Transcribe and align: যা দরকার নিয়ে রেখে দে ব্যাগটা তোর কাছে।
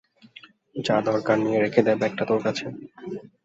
যা 0.77 0.95
দরকার 1.07 1.37
নিয়ে 1.39 1.59
রেখে 1.59 1.81
দে 1.85 1.93
ব্যাগটা 2.01 2.23
তোর 2.29 2.39
কাছে। 2.45 2.65